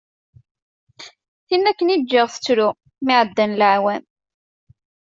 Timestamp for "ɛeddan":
3.21-3.51